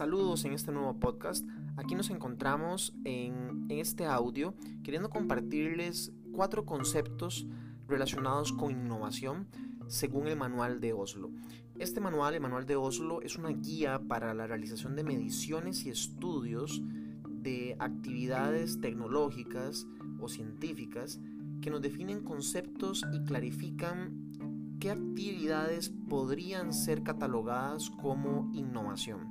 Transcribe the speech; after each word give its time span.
Saludos 0.00 0.46
en 0.46 0.54
este 0.54 0.72
nuevo 0.72 0.98
podcast. 0.98 1.46
Aquí 1.76 1.94
nos 1.94 2.08
encontramos 2.08 2.94
en, 3.04 3.66
este 3.68 4.06
audio 4.06 4.54
queriendo 4.82 5.10
compartirles 5.10 6.10
cuatro 6.32 6.64
conceptos 6.64 7.46
relacionados 7.86 8.50
con 8.54 8.70
innovación 8.70 9.46
según 9.88 10.26
el 10.28 10.38
manual 10.38 10.80
de 10.80 10.94
Oslo. 10.94 11.30
Este 11.78 12.00
manual, 12.00 12.32
el 12.32 12.40
manual 12.40 12.64
de 12.64 12.76
Oslo, 12.76 13.20
es 13.20 13.36
una 13.36 13.50
guía 13.50 14.00
para 14.08 14.32
la 14.32 14.46
realización 14.46 14.96
de 14.96 15.04
mediciones 15.04 15.84
y 15.84 15.90
estudios 15.90 16.80
de 17.28 17.76
actividades 17.78 18.80
tecnológicas 18.80 19.86
o 20.18 20.30
científicas 20.30 21.20
que 21.60 21.68
nos 21.68 21.82
definen 21.82 22.24
conceptos 22.24 23.04
y 23.12 23.22
clarifican 23.24 24.78
qué 24.80 24.92
actividades 24.92 25.92
podrían 26.08 26.72
ser 26.72 27.02
catalogadas 27.02 27.90
como 27.90 28.50
innovación 28.54 29.28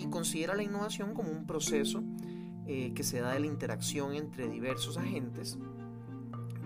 y 0.00 0.06
considera 0.06 0.54
la 0.54 0.62
innovación 0.62 1.14
como 1.14 1.30
un 1.30 1.46
proceso 1.46 2.02
eh, 2.66 2.92
que 2.94 3.02
se 3.02 3.20
da 3.20 3.32
de 3.32 3.40
la 3.40 3.46
interacción 3.46 4.14
entre 4.14 4.48
diversos 4.48 4.96
agentes 4.96 5.58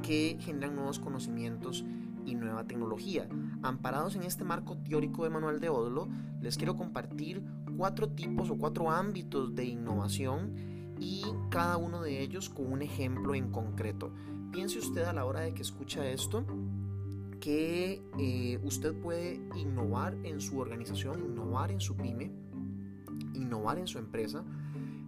que 0.02 0.36
generan 0.40 0.76
nuevos 0.76 0.98
conocimientos 0.98 1.84
y 2.26 2.34
nueva 2.34 2.66
tecnología. 2.66 3.28
Amparados 3.62 4.14
en 4.16 4.22
este 4.22 4.44
marco 4.44 4.76
teórico 4.76 5.24
de 5.24 5.30
Manuel 5.30 5.60
de 5.60 5.68
Odlo, 5.70 6.08
les 6.40 6.56
quiero 6.56 6.76
compartir 6.76 7.42
cuatro 7.76 8.08
tipos 8.10 8.50
o 8.50 8.56
cuatro 8.56 8.90
ámbitos 8.90 9.54
de 9.54 9.64
innovación 9.64 10.54
y 11.00 11.22
cada 11.50 11.76
uno 11.76 12.02
de 12.02 12.20
ellos 12.22 12.50
con 12.50 12.70
un 12.70 12.82
ejemplo 12.82 13.34
en 13.34 13.50
concreto. 13.50 14.12
Piense 14.52 14.78
usted 14.78 15.04
a 15.04 15.12
la 15.12 15.24
hora 15.24 15.40
de 15.40 15.54
que 15.54 15.62
escucha 15.62 16.06
esto 16.06 16.44
que 17.40 18.02
eh, 18.18 18.58
usted 18.62 18.94
puede 18.94 19.40
innovar 19.56 20.14
en 20.24 20.40
su 20.40 20.58
organización, 20.58 21.24
innovar 21.24 21.70
en 21.70 21.80
su 21.80 21.96
pyme, 21.96 22.30
innovar 23.34 23.78
en 23.78 23.86
su 23.86 23.98
empresa, 23.98 24.44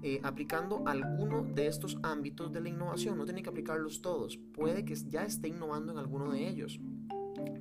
eh, 0.03 0.21
aplicando 0.23 0.83
alguno 0.87 1.43
de 1.43 1.67
estos 1.67 1.99
ámbitos 2.03 2.53
de 2.53 2.61
la 2.61 2.69
innovación. 2.69 3.17
No 3.17 3.25
tiene 3.25 3.43
que 3.43 3.49
aplicarlos 3.49 4.03
todos, 4.03 4.37
puede 4.37 4.85
que 4.85 4.95
ya 4.95 5.25
esté 5.25 5.49
innovando 5.49 5.93
en 5.93 5.99
alguno 5.99 6.31
de 6.33 6.49
ellos. 6.49 6.81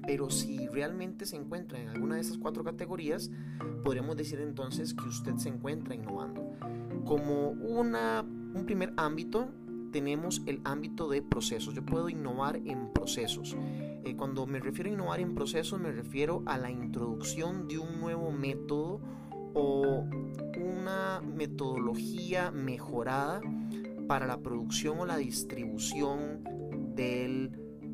Pero 0.06 0.30
si 0.30 0.68
realmente 0.68 1.26
se 1.26 1.36
encuentra 1.36 1.80
en 1.80 1.90
alguna 1.90 2.16
de 2.16 2.22
esas 2.22 2.38
cuatro 2.38 2.64
categorías, 2.64 3.32
podríamos 3.84 4.16
decir 4.16 4.40
entonces 4.40 4.94
que 4.94 5.08
usted 5.08 5.36
se 5.38 5.50
encuentra 5.50 5.96
innovando. 5.96 6.52
Como 7.04 7.50
una, 7.50 8.22
un 8.22 8.64
primer 8.66 8.94
ámbito, 8.98 9.50
tenemos 9.92 10.42
el 10.46 10.60
ámbito 10.66 11.10
de 11.10 11.22
procesos. 11.22 11.74
Yo 11.74 11.86
puedo 11.86 12.10
innovar 12.10 12.58
en 12.58 12.92
procesos. 12.92 13.56
Eh, 14.04 14.16
cuando 14.16 14.46
me 14.46 14.60
refiero 14.60 14.90
a 14.90 14.94
innovar 14.94 15.20
en 15.20 15.36
procesos, 15.36 15.80
me 15.80 15.92
refiero 15.92 16.44
a 16.46 16.58
la 16.58 16.70
introducción 16.70 17.68
de 17.68 17.78
un 17.78 18.00
nuevo 18.00 18.32
método 18.32 19.00
metodología 21.22 22.52
mejorada 22.52 23.42
para 24.08 24.28
la 24.28 24.42
producción 24.42 25.00
o 25.00 25.06
la 25.06 25.18
distribución 25.18 26.44
del 26.96 27.52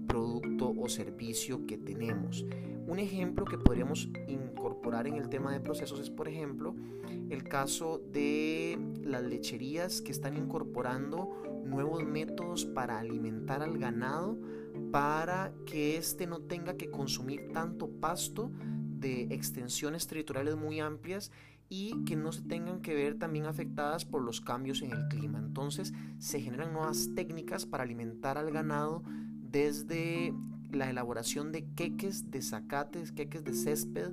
producto 0.08 0.74
o 0.78 0.90
servicio 0.90 1.66
que 1.66 1.78
tenemos. 1.78 2.46
Un 2.88 3.00
ejemplo 3.00 3.46
que 3.46 3.58
podríamos 3.58 4.10
incorporar 4.28 5.08
en 5.08 5.16
el 5.16 5.30
tema 5.30 5.54
de 5.54 5.62
procesos 5.62 6.00
es, 6.00 6.10
por 6.10 6.28
ejemplo, 6.28 6.76
el 7.30 7.44
caso 7.44 8.02
de 8.12 8.78
las 9.04 9.24
lecherías 9.24 10.02
que 10.02 10.12
están 10.12 10.36
incorporando 10.36 11.30
nuevos 11.66 12.04
métodos 12.04 12.66
para 12.66 13.00
alimentar 13.00 13.62
al 13.62 13.78
ganado 13.78 14.38
para 14.92 15.54
que 15.66 15.98
éste 15.98 16.28
no 16.28 16.42
tenga 16.42 16.76
que 16.76 16.90
consumir 16.90 17.52
tanto 17.54 17.90
pasto 17.90 18.52
de 19.00 19.24
extensiones 19.34 20.08
territoriales 20.08 20.56
muy 20.56 20.80
amplias 20.80 21.32
y 21.74 22.04
que 22.04 22.18
no 22.18 22.34
se 22.34 22.42
tengan 22.42 22.82
que 22.82 22.94
ver 22.94 23.18
también 23.18 23.46
afectadas 23.46 24.04
por 24.04 24.22
los 24.22 24.42
cambios 24.42 24.82
en 24.82 24.92
el 24.92 25.08
clima. 25.08 25.40
Entonces 25.40 25.94
se 26.20 26.42
generan 26.42 26.74
nuevas 26.74 27.12
técnicas 27.16 27.66
para 27.66 27.84
alimentar 27.84 28.38
al 28.38 28.52
ganado 28.52 29.04
desde 29.50 30.34
la 30.70 30.90
elaboración 30.90 31.54
de 31.54 31.64
queques 31.74 32.30
de 32.30 32.42
zacates, 32.42 33.14
queques 33.14 33.46
de 33.46 33.54
césped 33.54 34.12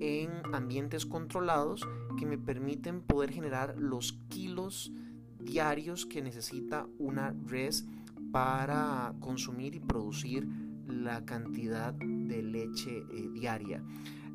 en 0.00 0.30
ambientes 0.54 1.04
controlados 1.04 1.86
que 2.18 2.24
me 2.24 2.38
permiten 2.38 3.02
poder 3.02 3.32
generar 3.32 3.76
los 3.76 4.14
kilos 4.30 4.90
diarios 5.38 6.06
que 6.06 6.22
necesita 6.22 6.86
una 6.98 7.36
res 7.46 7.84
para 8.32 9.12
consumir 9.20 9.74
y 9.74 9.80
producir 9.80 10.48
la 10.86 11.26
cantidad 11.26 11.92
de 11.92 12.42
leche 12.42 13.04
eh, 13.12 13.28
diaria. 13.30 13.84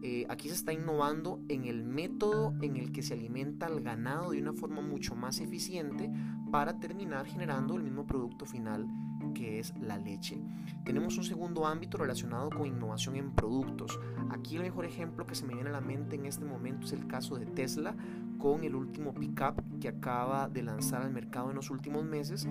Eh, 0.02 0.26
aquí 0.30 0.48
se 0.48 0.56
está 0.56 0.72
innovando 0.72 1.42
en 1.50 1.66
el 1.66 1.84
método 1.84 2.54
en 2.62 2.78
el 2.78 2.92
que 2.92 3.02
se 3.02 3.14
alimenta 3.14 3.66
al 3.66 3.82
ganado 3.82 4.32
de 4.32 4.42
una 4.42 4.54
forma 4.54 4.82
mucho 4.82 5.16
más 5.16 5.40
eficiente 5.40 6.10
para 6.52 6.80
terminar 6.80 7.26
generando 7.26 7.76
el 7.76 7.84
mismo 7.84 8.06
producto 8.06 8.46
final 8.46 8.88
que 9.34 9.60
es 9.60 9.74
la 9.80 9.98
leche. 9.98 10.42
Tenemos 10.84 11.18
un 11.18 11.24
segundo 11.24 11.66
ámbito 11.68 11.98
relacionado 11.98 12.50
con 12.50 12.66
innovación 12.66 13.16
en 13.16 13.32
productos. 13.32 14.00
Aquí 14.30 14.56
el 14.56 14.64
mejor 14.64 14.86
ejemplo 14.86 15.26
que 15.28 15.36
se 15.36 15.46
me 15.46 15.54
viene 15.54 15.70
a 15.70 15.74
la 15.74 15.82
mente 15.82 16.16
en 16.16 16.26
este 16.26 16.46
momento 16.46 16.86
es 16.86 16.94
el 16.94 17.08
caso 17.08 17.38
de 17.38 17.46
Tesla 17.46 17.96
con 18.38 18.64
el 18.64 18.76
último 18.76 19.14
pickup 19.14 19.62
que 19.80 19.90
acaba 19.90 20.50
de 20.50 20.64
lanzar 20.64 21.02
al 21.02 21.12
mercado 21.12 21.50
en 21.50 21.58
los 21.58 21.70
últimos 21.70 22.06
meses, 22.06 22.48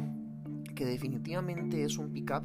que 0.74 0.84
definitivamente 0.84 1.82
es 1.82 1.98
un 1.98 2.12
pickup 2.12 2.44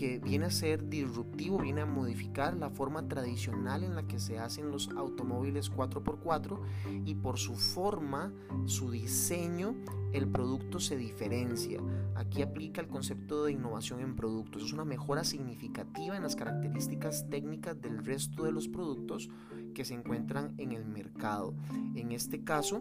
que 0.00 0.18
viene 0.18 0.46
a 0.46 0.50
ser 0.50 0.88
disruptivo, 0.88 1.58
viene 1.58 1.82
a 1.82 1.86
modificar 1.86 2.56
la 2.56 2.70
forma 2.70 3.06
tradicional 3.06 3.84
en 3.84 3.94
la 3.94 4.04
que 4.04 4.18
se 4.18 4.38
hacen 4.38 4.70
los 4.70 4.88
automóviles 4.96 5.70
4x4 5.70 6.58
y 7.04 7.16
por 7.16 7.38
su 7.38 7.54
forma, 7.54 8.32
su 8.64 8.90
diseño, 8.90 9.74
el 10.14 10.26
producto 10.26 10.80
se 10.80 10.96
diferencia. 10.96 11.82
Aquí 12.14 12.40
aplica 12.40 12.80
el 12.80 12.88
concepto 12.88 13.44
de 13.44 13.52
innovación 13.52 14.00
en 14.00 14.16
productos. 14.16 14.62
Es 14.62 14.72
una 14.72 14.86
mejora 14.86 15.22
significativa 15.22 16.16
en 16.16 16.22
las 16.22 16.34
características 16.34 17.28
técnicas 17.28 17.78
del 17.78 18.02
resto 18.02 18.44
de 18.44 18.52
los 18.52 18.68
productos 18.68 19.28
que 19.74 19.84
se 19.84 19.92
encuentran 19.92 20.54
en 20.56 20.72
el 20.72 20.86
mercado. 20.86 21.52
En 21.94 22.12
este 22.12 22.42
caso, 22.42 22.80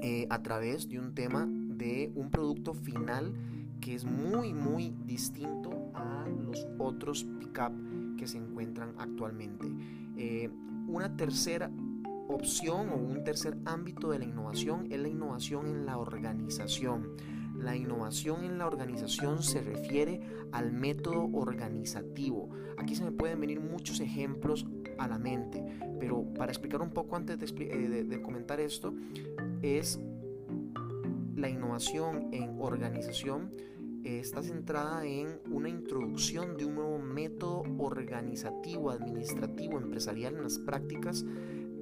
eh, 0.00 0.28
a 0.30 0.42
través 0.44 0.88
de 0.88 1.00
un 1.00 1.12
tema 1.12 1.48
de 1.50 2.12
un 2.14 2.30
producto 2.30 2.72
final 2.72 3.34
que 3.80 3.94
es 3.94 4.04
muy 4.04 4.52
muy 4.52 4.94
distinto 5.04 5.90
a 5.94 6.26
los 6.28 6.66
otros 6.78 7.24
pickup 7.38 7.72
que 8.16 8.26
se 8.26 8.38
encuentran 8.38 8.94
actualmente. 8.98 9.66
Eh, 10.16 10.50
una 10.86 11.16
tercera 11.16 11.70
opción 12.28 12.90
o 12.90 12.96
un 12.96 13.24
tercer 13.24 13.56
ámbito 13.64 14.10
de 14.10 14.18
la 14.18 14.24
innovación 14.24 14.86
es 14.90 15.00
la 15.00 15.08
innovación 15.08 15.66
en 15.66 15.86
la 15.86 15.98
organización. 15.98 17.08
La 17.56 17.76
innovación 17.76 18.44
en 18.44 18.58
la 18.58 18.66
organización 18.66 19.42
se 19.42 19.60
refiere 19.60 20.20
al 20.52 20.72
método 20.72 21.28
organizativo. 21.32 22.48
Aquí 22.78 22.94
se 22.94 23.04
me 23.04 23.12
pueden 23.12 23.40
venir 23.40 23.60
muchos 23.60 24.00
ejemplos 24.00 24.66
a 24.98 25.08
la 25.08 25.18
mente, 25.18 25.62
pero 25.98 26.24
para 26.34 26.52
explicar 26.52 26.80
un 26.80 26.90
poco 26.90 27.16
antes 27.16 27.38
de, 27.38 27.64
eh, 27.64 28.04
de 28.04 28.22
comentar 28.22 28.60
esto, 28.60 28.94
es 29.62 30.00
la 31.40 31.48
innovación 31.48 32.28
en 32.32 32.60
organización 32.60 33.52
está 34.04 34.42
centrada 34.42 35.04
en 35.04 35.40
una 35.50 35.68
introducción 35.68 36.56
de 36.56 36.64
un 36.64 36.74
nuevo 36.74 36.98
método 36.98 37.64
organizativo, 37.78 38.90
administrativo, 38.90 39.78
empresarial 39.78 40.36
en 40.36 40.42
las 40.42 40.58
prácticas 40.58 41.24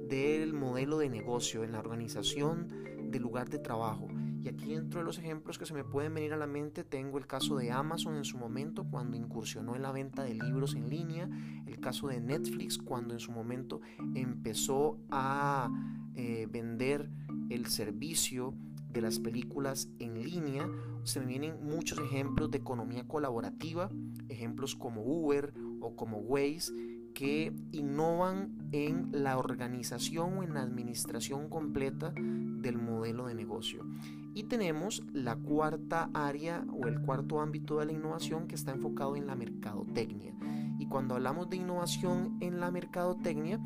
del 0.07 0.53
modelo 0.53 0.97
de 0.97 1.09
negocio, 1.09 1.63
en 1.63 1.73
la 1.73 1.79
organización 1.79 2.67
del 3.11 3.21
lugar 3.21 3.49
de 3.49 3.59
trabajo. 3.59 4.07
Y 4.41 4.47
aquí 4.47 4.73
dentro 4.73 5.01
de 5.01 5.05
los 5.05 5.17
ejemplos 5.17 5.59
que 5.59 5.65
se 5.65 5.73
me 5.73 5.83
pueden 5.83 6.13
venir 6.13 6.31
a 6.33 6.37
la 6.37 6.47
mente 6.47 6.85
tengo 6.85 7.17
el 7.17 7.27
caso 7.27 7.57
de 7.57 7.71
Amazon 7.71 8.15
en 8.15 8.23
su 8.23 8.37
momento 8.37 8.85
cuando 8.89 9.17
incursionó 9.17 9.75
en 9.75 9.81
la 9.81 9.91
venta 9.91 10.23
de 10.23 10.35
libros 10.35 10.75
en 10.75 10.89
línea, 10.89 11.29
el 11.67 11.79
caso 11.79 12.07
de 12.07 12.21
Netflix 12.21 12.77
cuando 12.77 13.13
en 13.13 13.19
su 13.19 13.33
momento 13.33 13.81
empezó 14.15 14.97
a 15.11 15.69
eh, 16.15 16.47
vender 16.49 17.09
el 17.49 17.65
servicio 17.65 18.53
de 18.89 19.01
las 19.01 19.19
películas 19.19 19.89
en 19.99 20.21
línea, 20.21 20.67
se 21.03 21.19
me 21.19 21.27
vienen 21.27 21.63
muchos 21.63 21.99
ejemplos 21.99 22.51
de 22.51 22.57
economía 22.57 23.07
colaborativa, 23.07 23.89
ejemplos 24.27 24.75
como 24.75 25.03
Uber 25.03 25.53
o 25.81 25.95
como 25.95 26.17
Waze, 26.17 26.73
que 27.13 27.53
innovan 27.71 28.69
en 28.71 29.09
la 29.11 29.37
organización 29.37 30.37
o 30.37 30.43
en 30.43 30.53
la 30.53 30.61
administración 30.61 31.49
completa 31.49 32.13
del 32.15 32.77
modelo 32.77 33.27
de 33.27 33.35
negocio. 33.35 33.85
Y 34.33 34.43
tenemos 34.43 35.03
la 35.11 35.35
cuarta 35.35 36.09
área 36.13 36.65
o 36.71 36.87
el 36.87 37.01
cuarto 37.01 37.41
ámbito 37.41 37.79
de 37.79 37.87
la 37.87 37.91
innovación 37.91 38.47
que 38.47 38.55
está 38.55 38.71
enfocado 38.71 39.15
en 39.15 39.27
la 39.27 39.35
mercadotecnia. 39.35 40.33
Y 40.77 40.85
cuando 40.85 41.15
hablamos 41.15 41.49
de 41.49 41.57
innovación 41.57 42.37
en 42.39 42.59
la 42.59 42.71
mercadotecnia, 42.71 43.59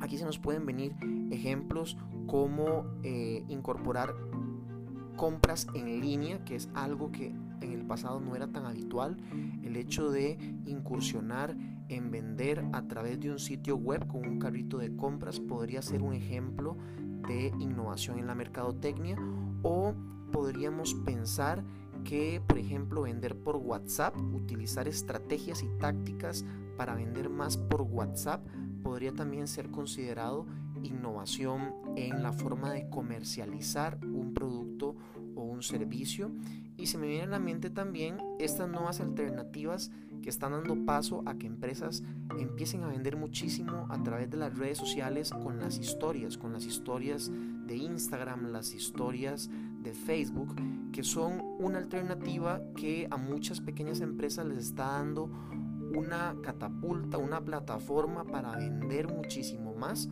aquí 0.00 0.18
se 0.18 0.24
nos 0.24 0.38
pueden 0.38 0.66
venir 0.66 0.94
ejemplos 1.30 1.96
como 2.26 2.84
eh, 3.02 3.44
incorporar 3.48 4.14
compras 5.16 5.66
en 5.74 6.00
línea, 6.00 6.44
que 6.44 6.56
es 6.56 6.68
algo 6.74 7.10
que 7.10 7.34
en 7.60 7.72
el 7.72 7.84
pasado 7.86 8.20
no 8.20 8.36
era 8.36 8.48
tan 8.48 8.66
habitual, 8.66 9.16
el 9.62 9.76
hecho 9.76 10.10
de 10.10 10.38
incursionar 10.66 11.56
en 11.88 12.10
vender 12.10 12.64
a 12.72 12.86
través 12.86 13.20
de 13.20 13.30
un 13.30 13.38
sitio 13.38 13.76
web 13.76 14.06
con 14.06 14.26
un 14.26 14.38
carrito 14.38 14.78
de 14.78 14.94
compras 14.96 15.40
podría 15.40 15.82
ser 15.82 16.02
un 16.02 16.14
ejemplo 16.14 16.76
de 17.28 17.52
innovación 17.58 18.18
en 18.18 18.26
la 18.26 18.34
mercadotecnia. 18.34 19.16
O 19.62 19.94
podríamos 20.32 20.94
pensar 20.94 21.64
que, 22.04 22.42
por 22.46 22.58
ejemplo, 22.58 23.02
vender 23.02 23.36
por 23.36 23.56
WhatsApp, 23.56 24.16
utilizar 24.16 24.88
estrategias 24.88 25.62
y 25.62 25.68
tácticas 25.78 26.44
para 26.76 26.94
vender 26.94 27.30
más 27.30 27.56
por 27.56 27.82
WhatsApp 27.82 28.44
podría 28.82 29.12
también 29.12 29.48
ser 29.48 29.70
considerado 29.70 30.46
innovación 30.84 31.74
en 31.96 32.22
la 32.22 32.32
forma 32.32 32.72
de 32.72 32.88
comercializar 32.88 33.98
un 34.02 34.34
producto 34.34 34.96
o 35.34 35.42
un 35.42 35.62
servicio. 35.62 36.30
Y 36.76 36.86
se 36.86 36.98
me 36.98 37.06
viene 37.06 37.24
a 37.24 37.28
la 37.28 37.38
mente 37.38 37.70
también 37.70 38.18
estas 38.38 38.68
nuevas 38.68 39.00
alternativas 39.00 39.90
que 40.22 40.30
están 40.30 40.52
dando 40.52 40.86
paso 40.86 41.22
a 41.26 41.34
que 41.34 41.46
empresas 41.46 42.02
empiecen 42.38 42.82
a 42.82 42.88
vender 42.88 43.16
muchísimo 43.16 43.86
a 43.90 44.02
través 44.02 44.30
de 44.30 44.38
las 44.38 44.56
redes 44.56 44.78
sociales 44.78 45.30
con 45.30 45.58
las 45.58 45.78
historias, 45.78 46.38
con 46.38 46.52
las 46.52 46.64
historias 46.64 47.30
de 47.66 47.76
Instagram, 47.76 48.50
las 48.50 48.72
historias 48.72 49.50
de 49.82 49.92
Facebook, 49.92 50.54
que 50.92 51.02
son 51.02 51.42
una 51.58 51.78
alternativa 51.78 52.60
que 52.74 53.06
a 53.10 53.16
muchas 53.16 53.60
pequeñas 53.60 54.00
empresas 54.00 54.46
les 54.46 54.58
está 54.58 54.92
dando 54.92 55.30
una 55.94 56.34
catapulta, 56.42 57.18
una 57.18 57.44
plataforma 57.44 58.24
para 58.24 58.56
vender 58.56 59.12
muchísimo 59.12 59.63
más 59.74 60.08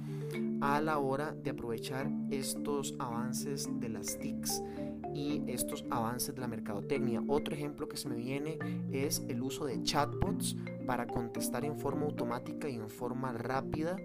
a 0.60 0.80
la 0.80 0.98
hora 0.98 1.32
de 1.32 1.50
aprovechar 1.50 2.10
estos 2.30 2.94
avances 2.98 3.68
de 3.80 3.88
las 3.88 4.18
TICs 4.18 4.62
y 5.14 5.42
estos 5.46 5.84
avances 5.90 6.34
de 6.34 6.40
la 6.40 6.48
mercadotecnia. 6.48 7.22
Otro 7.26 7.54
ejemplo 7.54 7.88
que 7.88 7.96
se 7.96 8.08
me 8.08 8.16
viene 8.16 8.58
es 8.92 9.22
el 9.28 9.42
uso 9.42 9.66
de 9.66 9.82
chatbots 9.82 10.56
para 10.86 11.06
contestar 11.06 11.64
en 11.64 11.78
forma 11.78 12.06
automática 12.06 12.68
y 12.68 12.76
en 12.76 12.88
forma 12.88 13.32
rápida 13.32 13.96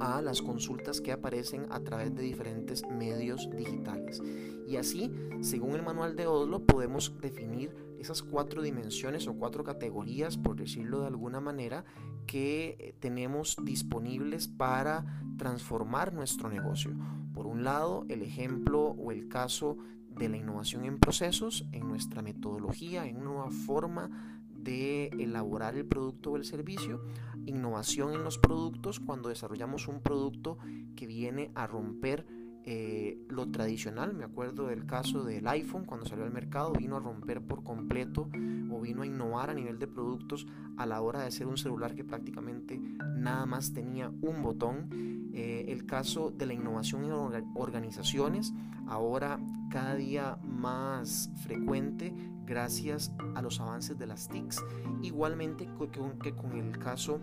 a 0.00 0.20
las 0.20 0.42
consultas 0.42 1.00
que 1.00 1.12
aparecen 1.12 1.66
a 1.70 1.80
través 1.80 2.14
de 2.14 2.22
diferentes 2.22 2.82
medios 2.88 3.48
digitales. 3.50 4.22
Y 4.66 4.76
así, 4.76 5.12
según 5.40 5.74
el 5.74 5.82
manual 5.82 6.16
de 6.16 6.26
Oslo, 6.26 6.64
podemos 6.64 7.12
definir 7.20 7.85
esas 8.00 8.22
cuatro 8.22 8.62
dimensiones 8.62 9.26
o 9.26 9.34
cuatro 9.34 9.64
categorías, 9.64 10.36
por 10.36 10.56
decirlo 10.56 11.00
de 11.00 11.08
alguna 11.08 11.40
manera, 11.40 11.84
que 12.26 12.76
eh, 12.78 12.94
tenemos 12.98 13.56
disponibles 13.62 14.48
para 14.48 15.22
transformar 15.36 16.12
nuestro 16.12 16.48
negocio. 16.48 16.92
Por 17.32 17.46
un 17.46 17.64
lado, 17.64 18.04
el 18.08 18.22
ejemplo 18.22 18.80
o 18.82 19.12
el 19.12 19.28
caso 19.28 19.76
de 20.08 20.28
la 20.28 20.38
innovación 20.38 20.84
en 20.84 20.98
procesos, 20.98 21.66
en 21.72 21.86
nuestra 21.88 22.22
metodología, 22.22 23.06
en 23.06 23.16
una 23.16 23.24
nueva 23.24 23.50
forma 23.50 24.42
de 24.48 25.08
elaborar 25.18 25.76
el 25.76 25.86
producto 25.86 26.32
o 26.32 26.36
el 26.36 26.44
servicio, 26.44 27.02
innovación 27.44 28.14
en 28.14 28.24
los 28.24 28.38
productos 28.38 28.98
cuando 28.98 29.28
desarrollamos 29.28 29.86
un 29.88 30.00
producto 30.00 30.58
que 30.96 31.06
viene 31.06 31.52
a 31.54 31.66
romper 31.66 32.26
eh, 32.68 33.24
lo 33.28 33.48
tradicional. 33.48 34.12
Me 34.12 34.24
acuerdo 34.24 34.66
del 34.66 34.86
caso 34.86 35.22
del 35.22 35.46
iPhone 35.46 35.84
cuando 35.84 36.04
salió 36.04 36.24
al 36.24 36.32
mercado, 36.32 36.72
vino 36.72 36.96
a 36.96 37.00
romper 37.00 37.40
por 37.40 37.62
completo 37.62 38.28
o 38.72 38.80
vino 38.80 39.02
a 39.02 39.06
innovar 39.06 39.50
a 39.50 39.54
nivel 39.54 39.78
de 39.78 39.86
productos 39.86 40.48
a 40.76 40.84
la 40.84 41.00
hora 41.00 41.22
de 41.22 41.30
ser 41.30 41.46
un 41.46 41.58
celular 41.58 41.94
que 41.94 42.02
prácticamente 42.02 42.76
nada 43.16 43.46
más 43.46 43.72
tenía 43.72 44.08
un 44.20 44.42
botón. 44.42 44.88
Eh, 45.32 45.66
el 45.68 45.86
caso 45.86 46.32
de 46.32 46.46
la 46.46 46.54
innovación 46.54 47.04
en 47.04 47.12
organizaciones, 47.54 48.52
ahora 48.88 49.38
cada 49.70 49.94
día 49.94 50.36
más 50.42 51.30
frecuente 51.44 52.12
gracias 52.46 53.12
a 53.36 53.42
los 53.42 53.60
avances 53.60 53.96
de 53.96 54.08
las 54.08 54.28
TICs, 54.28 54.64
igualmente 55.02 55.68
con 55.76 56.52
el 56.58 56.78
caso 56.78 57.20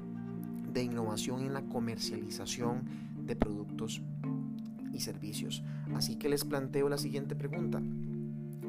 de 0.72 0.84
innovación 0.84 1.42
en 1.42 1.54
la 1.54 1.64
comercialización 1.64 2.84
de 3.26 3.36
productos 3.36 4.02
y 4.94 5.00
servicios. 5.00 5.64
Así 5.96 6.16
que 6.18 6.30
les 6.30 6.46
planteo 6.46 6.88
la 6.90 6.98
siguiente 6.98 7.36
pregunta. 7.36 7.82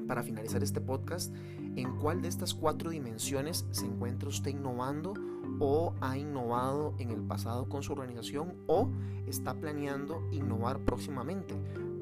Para 0.07 0.23
finalizar 0.23 0.63
este 0.63 0.81
podcast, 0.81 1.35
¿en 1.77 1.97
cuál 1.97 2.21
de 2.21 2.29
estas 2.29 2.55
cuatro 2.55 2.91
dimensiones 2.91 3.67
se 3.71 3.87
encuentra 3.87 4.29
usted 4.29 4.51
innovando 4.51 5.15
o 5.61 5.95
ha 6.01 6.19
innovado 6.19 6.95
en 6.99 7.11
el 7.11 7.23
pasado 7.23 7.69
con 7.69 7.83
su 7.83 7.93
organización 7.93 8.55
o 8.67 8.91
está 9.27 9.55
planeando 9.55 10.23
innovar 10.31 10.81
próximamente? 10.85 11.55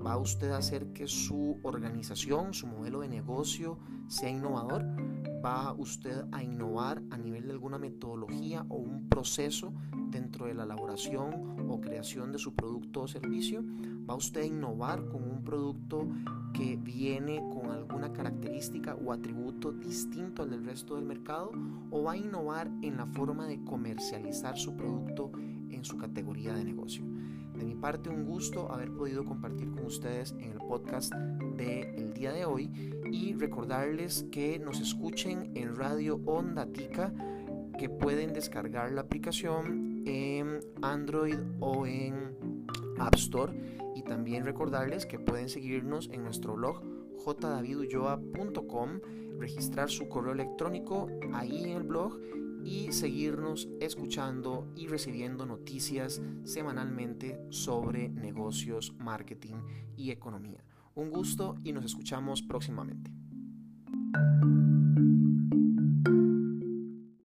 ¿Va 0.05 0.17
usted 0.17 0.51
a 0.51 0.57
hacer 0.57 0.93
que 0.93 1.07
su 1.07 1.61
organización, 1.63 2.55
su 2.55 2.67
modelo 2.67 3.01
de 3.01 3.09
negocio 3.09 3.79
sea 4.09 4.31
innovador? 4.31 4.85
¿Va 5.45 5.73
usted 5.73 6.25
a 6.31 6.41
innovar 6.41 7.03
a 7.11 7.19
nivel 7.19 7.47
de 7.47 7.53
alguna 7.53 7.77
metodología 7.77 8.65
o 8.69 8.77
un 8.77 9.09
proceso 9.09 9.73
dentro 10.09 10.47
de 10.47 10.55
la 10.55 10.63
elaboración 10.63 11.69
o 11.69 11.81
creación 11.81 12.31
de 12.31 12.39
su 12.39 12.55
producto 12.55 13.03
o 13.03 13.09
servicio? 13.09 13.65
¿Va 14.09 14.15
usted 14.15 14.43
a 14.43 14.47
innovar 14.47 15.09
con 15.09 15.25
un 15.29 15.43
producto 15.43 16.07
que 16.53 16.77
viene 16.77 17.39
con 17.53 17.73
alguna 17.73 18.13
característica 18.13 18.95
o 18.95 19.13
atributo 19.13 19.73
distinto 19.73 20.43
al 20.43 20.51
del 20.51 20.65
resto 20.65 20.95
del 20.95 21.07
mercado? 21.07 21.51
¿O 21.91 22.05
va 22.05 22.13
a 22.13 22.17
innovar 22.17 22.71
en 22.81 22.97
la 22.97 23.07
forma 23.07 23.49
de 23.49 23.65
comercializar 23.65 24.57
su 24.57 24.77
producto 24.77 25.33
en 25.71 25.85
su 25.85 25.97
categoría 25.97 26.55
de 26.55 26.65
negocio? 26.65 27.05
De 27.55 27.65
mi 27.65 27.75
parte, 27.75 28.09
un 28.09 28.25
gusto 28.25 28.73
haber 28.73 28.91
podido 28.91 29.25
compartir 29.25 29.71
con 29.71 29.85
ustedes 29.85 30.33
en 30.33 30.53
el 30.53 30.59
podcast 30.59 31.13
del 31.57 32.15
día 32.15 32.33
de 32.33 32.45
hoy 32.45 32.71
y 33.11 33.35
recordarles 33.35 34.27
que 34.31 34.59
nos 34.59 34.81
escuchen 34.81 35.53
en 35.55 35.77
Radio 35.77 36.21
Onda 36.25 36.67
Tica, 36.67 37.13
que 37.79 37.89
pueden 37.89 38.33
descargar 38.33 38.93
la 38.93 39.03
aplicación 39.03 40.03
en 40.07 40.61
Android 40.81 41.39
o 41.61 41.87
en 41.87 42.37
App 42.99 43.15
Store. 43.17 43.53
Y 43.95 44.03
también 44.03 44.45
recordarles 44.45 45.05
que 45.05 45.19
pueden 45.19 45.49
seguirnos 45.49 46.09
en 46.11 46.25
nuestro 46.25 46.55
blog 46.55 46.83
jdavidulloa.com, 47.25 49.01
registrar 49.39 49.91
su 49.91 50.09
correo 50.09 50.33
electrónico 50.33 51.09
ahí 51.33 51.65
en 51.65 51.77
el 51.77 51.83
blog 51.83 52.19
y 52.65 52.93
seguirnos 52.93 53.69
escuchando 53.81 54.73
y 54.77 54.87
recibiendo 54.87 55.47
noticias 55.47 56.21
semanalmente 56.45 57.41
sobre 57.51 58.09
negocios, 58.09 58.95
marketing 58.99 59.57
y 59.97 60.11
economía. 60.11 60.65
Un 60.95 61.11
gusto 61.11 61.57
y 61.65 61.73
nos 61.73 61.85
escuchamos 61.85 62.43
próximamente. 62.43 63.13